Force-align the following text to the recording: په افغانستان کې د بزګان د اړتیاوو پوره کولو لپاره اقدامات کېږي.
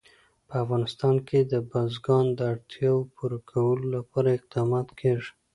په 0.47 0.55
افغانستان 0.63 1.15
کې 1.27 1.39
د 1.51 1.53
بزګان 1.71 2.25
د 2.37 2.39
اړتیاوو 2.53 3.09
پوره 3.15 3.39
کولو 3.51 3.85
لپاره 3.95 4.29
اقدامات 4.37 4.87
کېږي. 4.99 5.31